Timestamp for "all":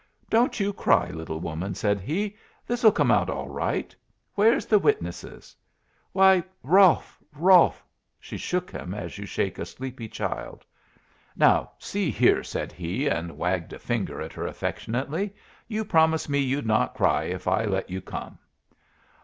3.29-3.47